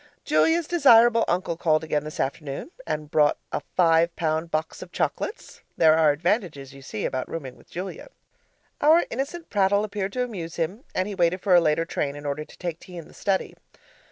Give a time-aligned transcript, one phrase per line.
[0.25, 5.61] Julia's desirable uncle called again this afternoon and brought a five pound box of chocolates.
[5.77, 8.07] There are advantages, you see, about rooming with Julia.
[8.81, 12.25] Our innocent prattle appeared to amuse him and he waited for a later train in
[12.25, 13.53] order to take tea in the study.